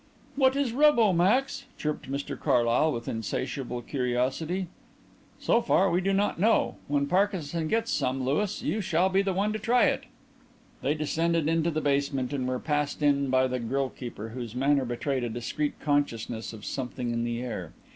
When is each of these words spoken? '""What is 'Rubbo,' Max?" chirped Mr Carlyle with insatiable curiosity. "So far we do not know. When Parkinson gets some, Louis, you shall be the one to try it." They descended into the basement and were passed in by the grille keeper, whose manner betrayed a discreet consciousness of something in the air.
'""What 0.35 0.55
is 0.55 0.71
'Rubbo,' 0.71 1.13
Max?" 1.15 1.65
chirped 1.77 2.11
Mr 2.11 2.35
Carlyle 2.35 2.91
with 2.91 3.07
insatiable 3.07 3.83
curiosity. 3.83 4.65
"So 5.39 5.61
far 5.61 5.91
we 5.91 6.01
do 6.01 6.11
not 6.11 6.39
know. 6.39 6.77
When 6.87 7.05
Parkinson 7.05 7.67
gets 7.67 7.91
some, 7.91 8.25
Louis, 8.25 8.63
you 8.63 8.81
shall 8.81 9.09
be 9.09 9.21
the 9.21 9.31
one 9.31 9.53
to 9.53 9.59
try 9.59 9.83
it." 9.83 10.05
They 10.81 10.95
descended 10.95 11.47
into 11.47 11.69
the 11.69 11.81
basement 11.81 12.33
and 12.33 12.47
were 12.47 12.57
passed 12.57 13.03
in 13.03 13.29
by 13.29 13.45
the 13.45 13.59
grille 13.59 13.89
keeper, 13.91 14.29
whose 14.29 14.55
manner 14.55 14.85
betrayed 14.85 15.23
a 15.23 15.29
discreet 15.29 15.79
consciousness 15.79 16.51
of 16.51 16.65
something 16.65 17.11
in 17.11 17.23
the 17.23 17.43
air. 17.43 17.71